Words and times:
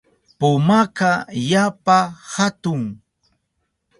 Pumaka 0.39 1.09
yapa 1.51 1.97
hatun. 2.33 2.81